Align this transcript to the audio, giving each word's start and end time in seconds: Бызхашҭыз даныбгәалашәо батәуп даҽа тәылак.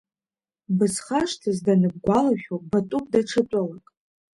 Бызхашҭыз 0.77 1.57
даныбгәалашәо 1.65 2.55
батәуп 2.69 3.05
даҽа 3.11 3.41
тәылак. 3.49 3.85